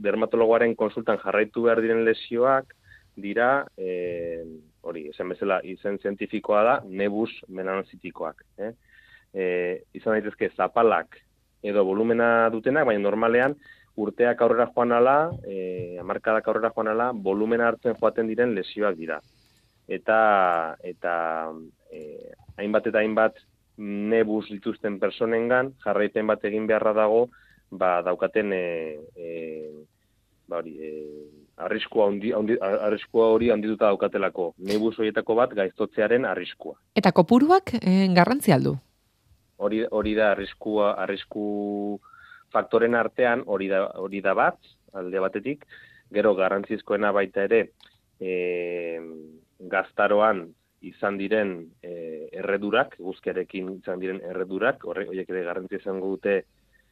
[0.00, 2.74] Dermatologoaren konsultan jarraitu behar diren lesioak
[3.20, 4.44] dira, e,
[4.86, 8.44] hori, esan bezala, izen zientifikoa da, nebus melanozitikoak.
[8.64, 8.70] Eh?
[9.34, 9.44] E,
[9.94, 11.18] izan daitezke zapalak
[11.62, 13.54] edo volumena dutenak, baina normalean
[14.00, 19.20] urteak aurrera joan ala, e, amarkadak aurrera joan ala, volumena hartzen joaten diren lesioak dira.
[19.90, 21.14] Eta, eta
[21.92, 22.00] e,
[22.56, 23.40] hainbat eta hainbat
[23.80, 27.26] nebus dituzten personengan, jarraipen bat egin beharra dago,
[27.70, 28.64] ba, daukaten e,
[29.16, 29.28] e,
[30.50, 30.90] ba, hori, e,
[31.64, 34.50] arriskua, handi, handi, arriskua hori handituta daukatelako.
[34.66, 36.76] Nebus horietako bat gaiztotzearen arriskua.
[36.98, 38.74] Eta kopuruak eh, garrantzi aldu.
[39.60, 42.00] Hori, hori da arriskua, arrisku
[42.50, 44.58] faktoren artean hori da, hori da bat,
[44.96, 45.66] alde batetik,
[46.10, 47.60] gero garrantzizkoena baita ere,
[48.18, 48.98] e,
[49.70, 50.48] gaztaroan
[50.80, 51.52] izan diren
[51.84, 51.92] e,
[52.40, 56.40] erredurak, guzkiarekin izan diren erredurak, horre, horiek ere garrantzi izango dute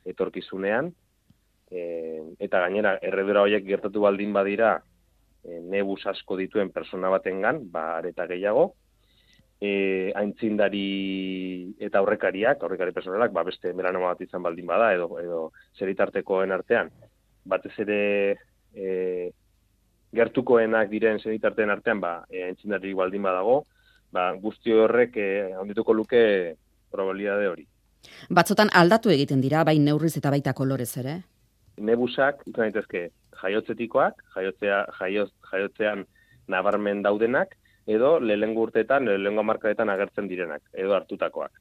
[0.06, 0.92] etorkizunean,
[1.70, 4.76] e, eta gainera erredura horiek gertatu baldin badira
[5.44, 8.72] e, nebus asko dituen persona batengan, ba areta gehiago,
[9.60, 15.40] e, aintzindari eta aurrekariak, aurrekari personalak, ba beste melanoma bat izan baldin bada edo edo
[15.78, 16.92] seritartekoen artean,
[17.44, 18.02] batez ere
[18.74, 19.30] e,
[20.14, 23.62] gertukoenak diren seritarteen artean, ba e, aintzindari baldin badago,
[24.12, 25.28] ba guzti horrek e,
[25.58, 26.22] handituko luke
[26.90, 27.66] probabilitate hori.
[28.30, 31.18] Batzotan aldatu egiten dira, bai neurriz eta baita kolorez ere.
[31.80, 33.08] Nebusak izan daitezke
[33.42, 36.04] jaiotzetikoak, jaiotzea, jaioz, jaiotzean
[36.50, 37.54] nabarmen daudenak,
[37.88, 41.52] edo lehengo urteetan, lehengo markadetan agertzen direnak, edo hartutakoak.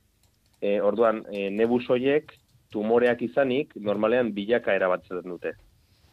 [0.62, 2.34] E, orduan, e, nebus horiek
[2.74, 5.54] tumoreak izanik, normalean bilakaera bat izaten dute.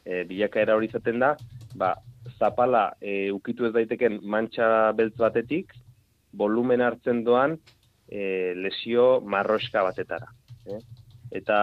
[0.05, 1.33] E, bilakaera hori izaten da,
[1.81, 1.95] ba,
[2.39, 5.73] zapala e, ukitu ez daiteken mantxa beltz batetik,
[6.35, 7.57] volumen hartzen doan
[8.09, 10.29] e, lesio marroska batetara.
[10.67, 10.81] Eh?
[11.35, 11.59] Eta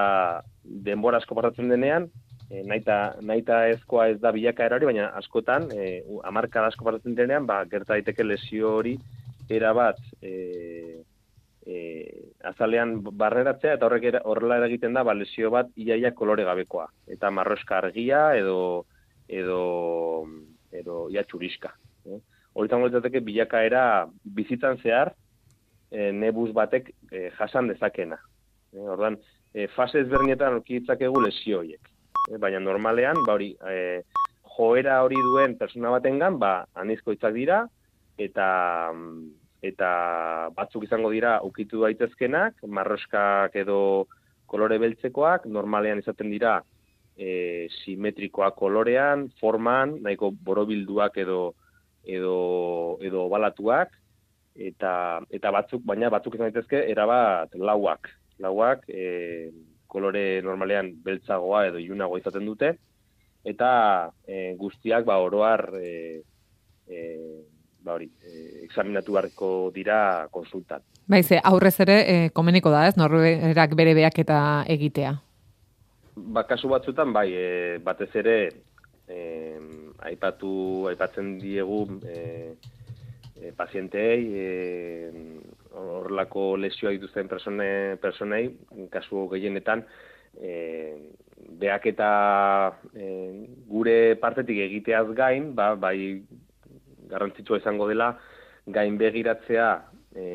[0.64, 2.10] denbora asko pasatzen denean,
[2.52, 7.48] e, naita, naita ezkoa ez da bilakaera hori, baina askotan, e, amarkada asko pasatzen denean,
[7.48, 8.98] ba, gerta daiteke lesio hori
[9.52, 10.34] erabat e,
[11.66, 11.78] e,
[12.52, 16.88] azalean barreratzea eta horrek horrela eragiten da ba, lesio bat iaia kolore gabekoa.
[17.16, 18.86] Eta marroska argia edo
[19.28, 19.62] edo
[20.72, 21.74] edo ia txuriska.
[22.08, 22.20] Eh?
[22.54, 23.84] Horitan litzateke bilakaera
[24.24, 25.14] bizitzan zehar
[25.92, 28.20] e, nebus batek e, jasan dezakena.
[28.74, 28.88] Eh?
[28.96, 29.20] Ordan
[29.54, 31.91] e, fase ezberdinetan aurki ditzakegu lesio horiek.
[32.30, 32.38] Eh?
[32.38, 34.02] Baina normalean, ba hori, e,
[34.58, 37.64] joera hori duen persona batengan, ba anizko hitzak dira
[38.22, 38.48] eta
[39.62, 39.90] eta
[40.58, 44.08] batzuk izango dira ukitu daitezkenak, marroskak edo
[44.50, 46.60] kolore beltzekoak, normalean izaten dira
[47.16, 51.54] e, simetrikoak kolorean, forman, nahiko borobilduak edo
[52.02, 53.94] edo edo obalatuak
[54.56, 54.94] eta
[55.30, 58.10] eta batzuk baina batzuk izan daitezke erabat lauak.
[58.42, 59.52] Lauak e,
[59.92, 62.76] kolore normalean beltzagoa edo ilunagoa izaten dute
[63.44, 63.72] eta
[64.28, 66.22] e, guztiak ba oroar e,
[66.88, 67.00] e,
[67.82, 70.84] ba hori, e, examinatu beharko dira konsultan.
[71.10, 72.96] Bai, ze aurrez ere e, komeniko da, ez?
[72.98, 75.16] Norberak bere beaketa egitea.
[76.16, 78.36] Ba, kasu batzutan, bai, e, batez ere,
[79.10, 79.18] e,
[80.12, 80.52] aipatu,
[80.92, 82.54] aipatzen diegu e,
[83.42, 84.46] e, pazientei, e,
[85.72, 88.50] horrelako lesioa dituzten persone, personei,
[88.92, 89.86] kasu gehienetan,
[90.40, 90.52] e,
[91.62, 92.12] beaketa
[92.94, 93.08] e,
[93.70, 96.22] gure partetik egiteaz gain, ba, bai,
[97.12, 98.14] garrantzitsua izango dela,
[98.68, 99.70] gain begiratzea
[100.16, 100.28] e,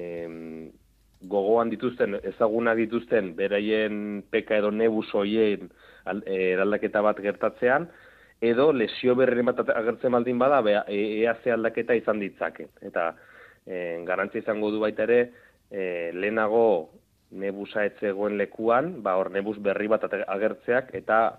[1.27, 5.71] gogoan dituzten, ezaguna dituzten, beraien peka edo nebus hoien
[6.07, 7.89] eraldaketa bat gertatzean,
[8.45, 12.69] edo lesio berri bat agertzen baldin bada, e, ea ze aldaketa izan ditzake.
[12.85, 13.15] Eta
[13.67, 15.21] e, garantzi izango du baita ere,
[15.71, 16.91] e, lehenago
[17.37, 21.39] nebusa etzegoen lekuan, ba hor nebus berri bat agertzeak eta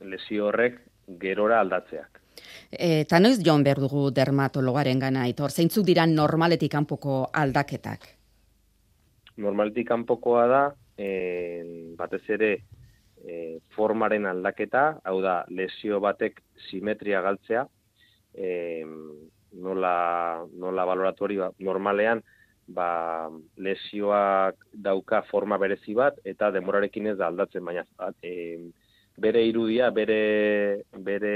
[0.00, 0.78] lesio horrek
[1.20, 2.20] gerora aldatzeak.
[2.70, 8.08] Eta noiz joan behar dugu dermatologaren gana, itor, zeintzuk dira normaletik kanpoko aldaketak?
[9.36, 10.62] Normaletik kanpokoa da,
[10.98, 11.10] e,
[11.98, 12.50] batez ere,
[13.22, 17.66] e, formaren aldaketa, hau da, lesio batek simetria galtzea,
[18.34, 18.48] e,
[19.54, 22.22] nola, nola baloratu hori, ba, normalean,
[22.66, 27.84] ba, lesioak dauka forma berezi bat, eta demorarekin ez da aldatzen, baina
[28.22, 28.58] e,
[29.20, 31.34] bere irudia, bere, bere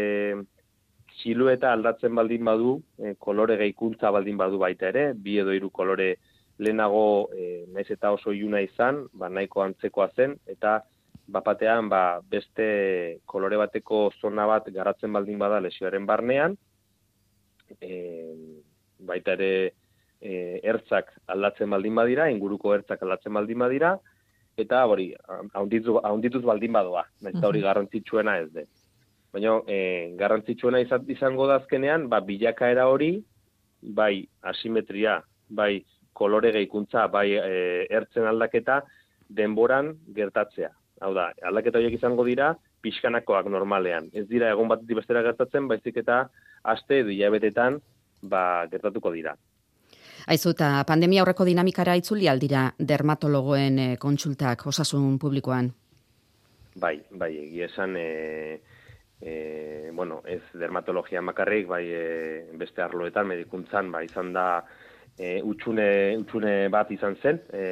[1.23, 6.15] silueta aldatzen baldin badu, e, kolore gehikuntza baldin badu baita ere, bi edo hiru kolore
[6.59, 10.81] lehenago e, naiz eta oso iluna izan, ba, nahiko antzekoa zen, eta
[11.29, 16.57] bapatean ba, beste kolore bateko zona bat garatzen baldin bada lesioaren barnean,
[17.81, 17.93] e,
[18.99, 19.51] baita ere
[20.21, 23.97] e, ertzak aldatzen baldin badira, inguruko ertzak aldatzen baldin badira,
[24.59, 25.13] eta hori,
[25.55, 28.65] haundituz, haundituz baldin badoa, nahiz hori garrantzitsuena ez de.
[29.33, 29.79] Baina e,
[30.19, 33.13] garrantzitsuena izango da azkenean, ba, bilakaera hori,
[33.83, 35.85] bai asimetria, bai
[36.19, 38.81] kolore gehikuntza, bai e, ertzen aldaketa,
[39.29, 40.73] denboran gertatzea.
[41.05, 44.09] Hau da, aldaketa horiek izango dira, pixkanakoak normalean.
[44.13, 46.25] Ez dira egon bat bestera gertatzen, baizik eta
[46.63, 47.81] aste edo hilabetetan
[48.23, 49.35] ba, gertatuko dira.
[50.29, 55.71] Aizu, eta pandemia aurreko dinamikara itzuli aldira dermatologoen e, kontsultak osasun publikoan?
[56.79, 58.61] Bai, bai, egia esan, e,
[59.21, 62.03] e, bueno, ez dermatologia makarrik, bai e,
[62.61, 64.49] beste arloetan, medikuntzan, bai, izan da,
[65.17, 65.89] e, utxune,
[66.21, 67.65] utxune bat izan zen, e,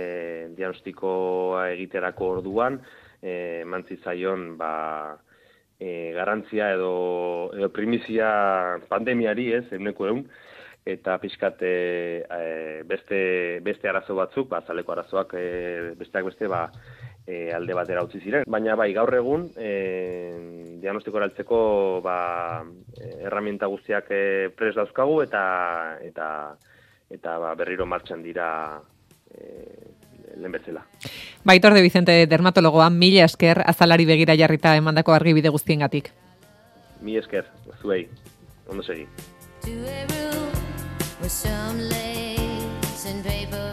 [0.57, 2.81] diagnostikoa egiterako orduan,
[3.27, 5.17] e, mantzi zaion, ba,
[5.79, 8.29] e, garantzia edo, edo primizia
[8.89, 10.23] pandemiari, ez, eguneko egun,
[10.87, 11.75] eta pixkat e,
[12.87, 13.19] beste,
[13.67, 15.49] beste arazo batzuk, ba, zaleko arazoak e,
[15.99, 16.69] besteak beste, ba,
[17.27, 18.47] e, alde batera utzi ziren.
[18.47, 19.73] Baina bai, gaur egun, e,
[20.81, 21.59] diagnostiko eraltzeko
[22.05, 22.19] ba,
[23.19, 24.23] erramienta guztiak e,
[24.57, 25.43] pres dauzkagu eta
[26.07, 26.29] eta
[27.11, 28.49] eta ba, berriro martxan dira
[29.31, 29.86] e,
[30.37, 30.87] lehen bezala.
[31.45, 36.13] Baitor de Vicente dermatologoa, mila esker azalari begira jarrita emandako argibide guztiengatik.
[37.01, 37.45] Mi esker,
[37.83, 38.09] zuei,
[38.69, 39.07] ondo segi.
[41.23, 43.73] with some lace and paper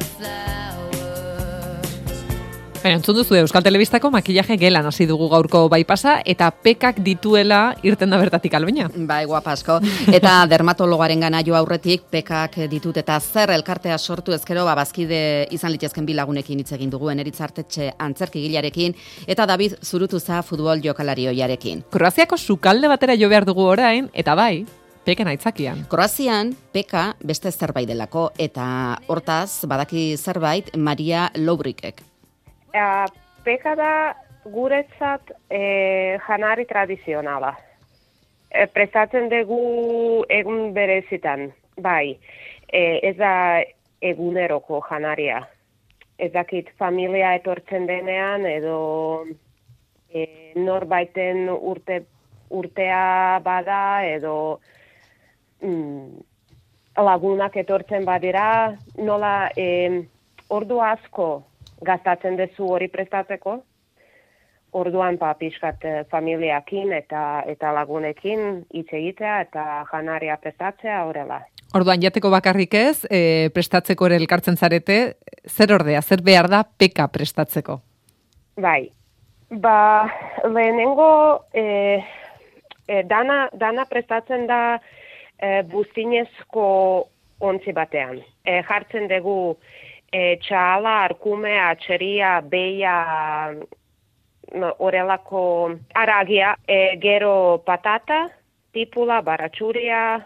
[2.83, 8.11] Baina, entzun duzu Euskal Telebistako makillaje gelan hasi dugu gaurko baipasa eta pekak dituela irten
[8.11, 8.89] da bertatik albeina.
[9.07, 9.77] Bai, guapasko.
[10.11, 16.03] Eta dermatologaren gana jo aurretik pekak ditut eta zer elkartea sortu ezkero babazkide izan litezken
[16.11, 18.99] bilagunekin hitz egin dugu eneritzartetxe antzerki gilarekin
[19.31, 21.87] eta David Zurutuza futbol jokalari oiarekin.
[21.89, 24.65] Kroaziako sukalde batera jo behar dugu orain eta bai,
[25.03, 25.81] Peken aitzakian.
[25.91, 28.65] Kroazian, peka beste zerbait delako, eta
[29.11, 32.12] hortaz, badaki zerbait, Maria Loubrikek.
[32.73, 33.05] Uh,
[33.43, 33.93] peka da
[34.45, 37.53] guretzat e, janari tradizionala.
[38.49, 41.49] E, prestatzen dugu egun berezitan,
[41.81, 42.17] bai.
[42.67, 43.33] E, ez da
[44.01, 45.43] eguneroko janaria.
[46.23, 49.25] ez dakit familia etortzen denean edo
[50.13, 52.03] e, norbaiten urte,
[52.53, 54.59] urtea bada edo
[55.59, 56.21] mm,
[57.01, 60.05] lagunak etortzen badira, nola e,
[60.53, 61.27] ordu asko
[61.83, 63.57] gastatzen dezu hori prestatzeko,
[64.73, 71.43] orduan pa pixkat eh, familiakin eta eta lagunekin hitz egitea eta janaria prestatzea horrela.
[71.73, 74.97] Orduan jateko bakarrik ez, e, prestatzeko ere elkartzen zarete,
[75.49, 77.79] zer ordea, zer behar da peka prestatzeko?
[78.61, 78.91] Bai,
[79.49, 80.05] ba,
[80.45, 81.63] lehenengo e,
[82.85, 86.67] e, dana, dana prestatzen da e, buztinezko
[87.41, 88.21] ontzi batean.
[88.45, 89.57] E, jartzen dugu
[90.13, 92.95] e, txala, arkume, atxeria, beia,
[94.77, 95.43] orelako
[95.97, 98.27] aragia, e, gero patata,
[98.73, 100.21] tipula, baratxuria,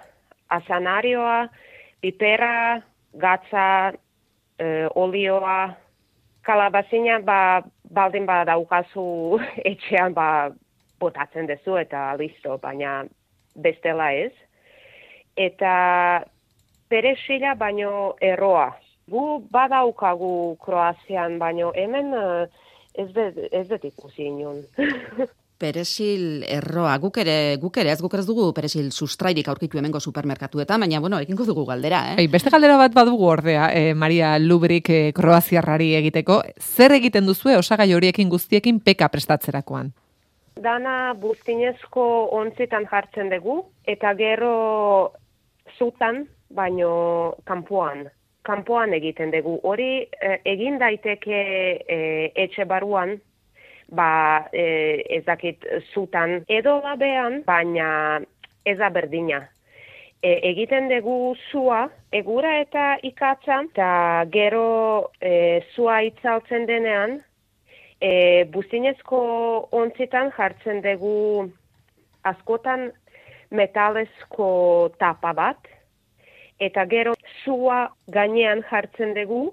[0.52, 1.48] asanarioa,
[2.04, 2.84] pipera,
[3.16, 3.94] gatza,
[4.60, 5.78] e, olioa,
[6.44, 9.40] kalabazina, ba, baldin ba daukazu
[9.72, 10.52] etxean ba
[11.00, 13.04] botatzen dezu eta listo, baina
[13.56, 14.34] bestela ez.
[15.38, 16.24] Eta
[16.90, 18.72] peresila baino erroa.
[19.08, 22.46] Gu badaukagu Kroazian, baino hemen uh,
[22.98, 24.64] ez dut ez dut ikusi inon.
[25.58, 30.84] Peresil erroa, guk ere, guk ere, ez guk ez dugu peresil sustrairik aurkitu hemengo supermerkatuetan,
[30.84, 32.18] baina, bueno, ekingo dugu galdera, eh?
[32.22, 36.44] Ei, beste galdera bat badugu ordea, eh, Maria Lubrik eh, kroaziarrari egiteko.
[36.62, 39.90] Zer egiten duzue osagai horiekin guztiekin peka prestatzerakoan?
[40.62, 42.06] Dana buztinezko
[42.38, 44.54] ontzitan jartzen dugu, eta gero
[45.80, 48.06] zutan, baino kanpoan.
[48.48, 49.60] Kanpoan egiten dugu.
[49.68, 51.42] Hori eh, egin daiteke
[51.84, 53.18] eh, etxe baruan,
[53.90, 58.20] ba e, ez dakit zutan edo labean, baina
[58.66, 59.48] ez da berdina.
[60.22, 67.20] E, egiten dugu zua, egura eta ikatza, eta gero e, zua itzaltzen denean,
[68.02, 69.22] e, buzinezko
[69.72, 71.48] ontzitan jartzen dugu
[72.28, 72.90] askotan
[73.52, 75.70] metalezko tapa bat,
[76.60, 79.52] eta gero zua gainean jartzen dugu,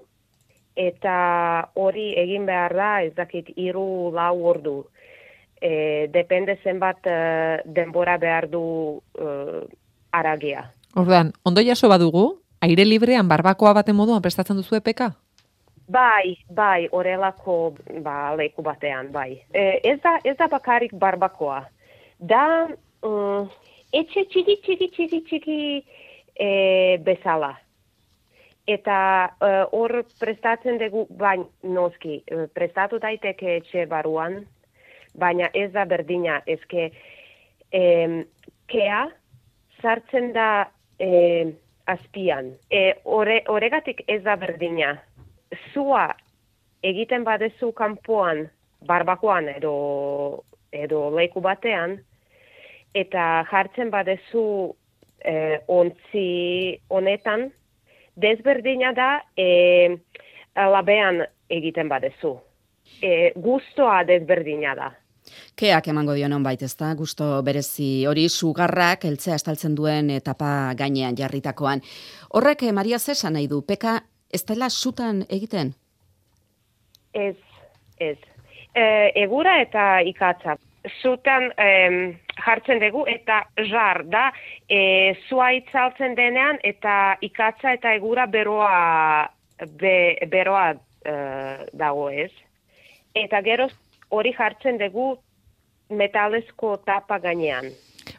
[0.76, 4.76] eta hori egin behar da, ez dakit, iru lau ordu.
[5.60, 7.18] E, depende zenbat e,
[7.64, 8.64] denbora behar du
[9.14, 9.26] e,
[10.12, 10.66] aragia.
[10.94, 12.26] Orduan, ondo jaso badugu,
[12.60, 15.12] aire librean barbakoa baten moduan prestatzen duzu epeka?
[15.88, 19.42] Bai, bai, orelako ba, leku batean, bai.
[19.52, 21.60] E, ez, da, ez da bakarik barbakoa.
[22.18, 22.68] Da,
[23.04, 23.50] um,
[23.92, 25.58] etxe txiki, txiki, txiki, txiki
[26.40, 26.48] e,
[27.04, 27.52] bezala.
[28.66, 28.98] Eta
[29.44, 34.38] eh, hor prestatzen dugu, bain, noski, uh, prestatu daiteke etxe baruan,
[35.14, 36.88] baina ez da berdina, ezke
[37.72, 38.24] eh,
[38.72, 39.02] kea
[39.82, 40.48] sartzen da
[40.98, 41.52] eh,
[41.86, 42.54] azpian.
[42.70, 44.94] E, ore, oregatik ez da berdina.
[45.72, 46.08] Zua
[46.84, 48.46] egiten badezu kanpoan,
[48.88, 49.74] barbakoan edo,
[50.72, 51.98] edo leku batean,
[52.94, 54.46] eta jartzen badezu
[55.24, 57.50] eh, ontzi honetan,
[58.16, 59.96] desberdina da e,
[60.54, 62.36] labean egiten badezu.
[63.02, 64.90] E, gustoa desberdina da.
[65.56, 66.92] Keak emango dio non bait, ezta?
[66.94, 71.80] Gusto berezi hori sugarrak eltzea estaltzen duen etapa gainean jarritakoan.
[72.34, 74.00] Horrek eh, Maria Zesa nahi du, peka
[74.32, 75.72] ez dela sutan egiten?
[77.14, 77.36] Ez,
[78.00, 78.18] ez.
[78.74, 78.84] E,
[79.22, 80.58] egura eta ikatza.
[81.00, 81.48] Zutan
[82.44, 84.28] jartzen dugu eta jar da
[84.68, 89.28] e, zua itzaltzen denean eta ikatza eta egura beroa,
[89.80, 89.96] be,
[90.30, 91.14] beroa e,
[91.72, 92.32] dago ez.
[93.14, 93.68] Eta gero
[94.10, 95.14] hori jartzen dugu
[95.90, 97.70] metalezko tapa gainean.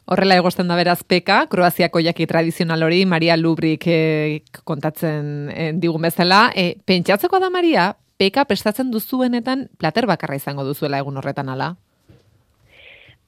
[0.06, 6.06] Horrela egosten da beraz peka, Kroaziako jaki tradizional hori, Maria Lubrik e, kontatzen e, digun
[6.06, 6.50] bezala.
[6.54, 7.88] E, pentsatzeko da Maria,
[8.22, 11.74] peka prestatzen duzuenetan plater bakarra izango duzuela egun horretan ala?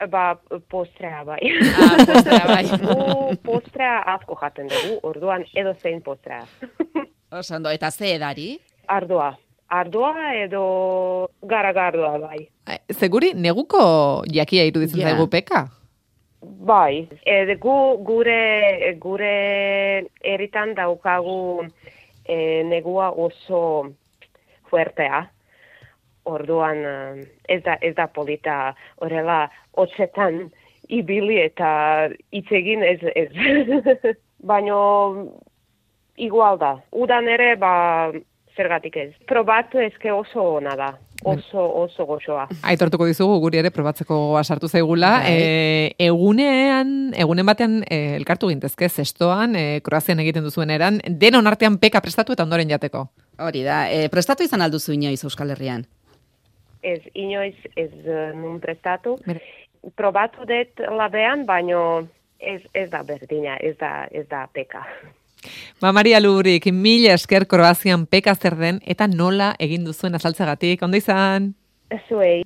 [0.06, 0.38] Ba,
[0.70, 1.40] postrea bai.
[1.74, 2.66] Ah, postrea bai.
[3.48, 6.44] Postrea asko jaten dugu, orduan edo zein postrea.
[7.34, 8.60] Osando, eta ze edari?
[8.88, 9.32] Ardua.
[9.68, 12.44] Ardua edo garagardoa bai.
[12.94, 15.10] Seguri, neguko jakia iruditzen Ja.
[15.10, 15.66] zaigu peka?
[16.42, 17.08] Bai.
[17.26, 19.34] E, gu, gure, gure
[20.24, 21.66] eritan daukagu
[22.24, 23.90] e, negua oso
[24.70, 25.26] fuertea.
[26.28, 29.46] Orduan eh, ez da, ez da polita horrela
[29.78, 30.48] hotzetan
[30.88, 31.70] ibili eta
[32.32, 34.16] hitz egin ez ez.
[34.50, 34.80] Baino
[36.18, 36.76] igual da.
[36.92, 38.12] Udan ere ba
[38.58, 39.12] zergatik ez.
[39.30, 40.94] Probatu eske oso ona da.
[41.26, 42.46] Oso oso goxoa.
[42.70, 45.24] Aitortuko dizugu guri ere probatzeko sartu zaigula.
[45.26, 51.80] E, egunean, egunen batean e, elkartu gintezke zestoan, e, Kroazian egiten duzuen eran, denon artean
[51.82, 53.08] peka prestatu eta ondoren jateko.
[53.42, 55.88] Hori da, e, prestatu izan alduzu inoiz Euskal Herrian?
[56.82, 59.18] Ez, inoiz ez uh, nun prestatu.
[59.96, 62.08] Probatu dut labean, baino
[62.40, 64.84] ez, ez da berdina, ez da, ez da peka.
[65.82, 70.82] Ba, Maria Lurik, mila esker Kroazian peka zer den, eta nola egin duzuen azaltzagatik.
[70.84, 71.54] Ondo izan?
[72.08, 72.44] Zuei.